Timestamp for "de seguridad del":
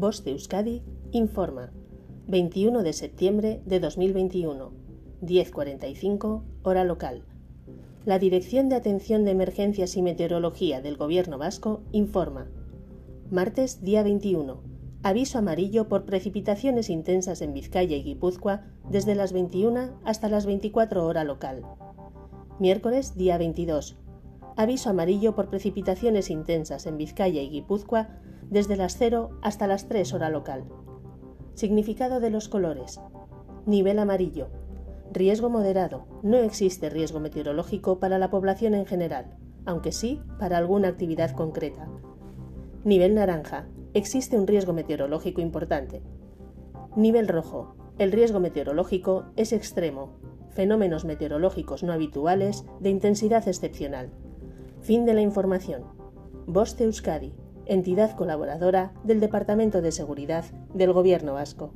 59.82-60.92